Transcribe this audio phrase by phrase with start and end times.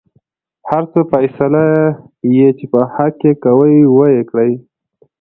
[0.69, 1.63] هر څه فيصله
[2.35, 4.53] يې چې په حق کې کوۍ وېې کړۍ.